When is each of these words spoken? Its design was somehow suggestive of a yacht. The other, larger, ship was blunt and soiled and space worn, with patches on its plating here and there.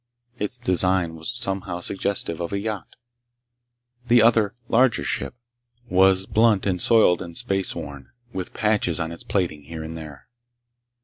Its 0.39 0.57
design 0.57 1.13
was 1.15 1.29
somehow 1.29 1.79
suggestive 1.79 2.39
of 2.41 2.51
a 2.51 2.57
yacht. 2.59 2.95
The 4.07 4.23
other, 4.23 4.55
larger, 4.67 5.03
ship 5.03 5.35
was 5.91 6.25
blunt 6.25 6.65
and 6.65 6.81
soiled 6.81 7.21
and 7.21 7.37
space 7.37 7.75
worn, 7.75 8.09
with 8.33 8.51
patches 8.55 8.99
on 8.99 9.11
its 9.11 9.23
plating 9.23 9.65
here 9.65 9.83
and 9.83 9.95
there. 9.95 10.27